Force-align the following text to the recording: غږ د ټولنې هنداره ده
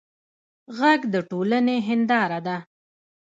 غږ 0.77 1.01
د 1.13 1.15
ټولنې 1.29 1.77
هنداره 1.87 2.39
ده 2.47 2.57